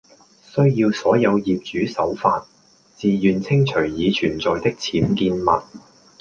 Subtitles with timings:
[0.51, 2.47] 需要所有業主守法，
[2.95, 5.61] 自願清除已存在的僭建物